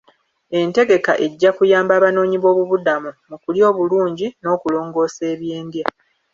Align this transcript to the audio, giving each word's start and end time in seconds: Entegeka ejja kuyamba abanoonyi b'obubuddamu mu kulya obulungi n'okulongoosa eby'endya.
Entegeka 0.59 1.11
ejja 1.25 1.49
kuyamba 1.57 1.91
abanoonyi 1.95 2.37
b'obubuddamu 2.39 3.09
mu 3.29 3.35
kulya 3.43 3.63
obulungi 3.71 4.27
n'okulongoosa 4.41 5.21
eby'endya. 5.33 5.85